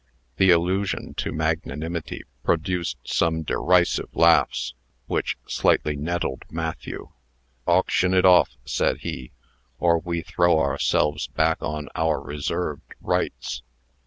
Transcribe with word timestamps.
The 0.37 0.49
allusion 0.49 1.13
to 1.17 1.31
magnanimity 1.31 2.23
produced 2.43 2.97
some 3.05 3.43
derisive 3.43 4.09
laughs, 4.15 4.73
which 5.05 5.37
slightly 5.47 5.95
nettled 5.95 6.41
Matthew. 6.49 7.09
"Auction 7.67 8.15
it 8.15 8.25
off," 8.25 8.57
said 8.65 9.01
he, 9.01 9.29
"or 9.77 9.99
we 9.99 10.23
throw 10.23 10.57
ourselves 10.59 11.27
back 11.27 11.61
on 11.61 11.87
our 11.93 12.19
reserved 12.19 12.95
rights." 12.99 13.61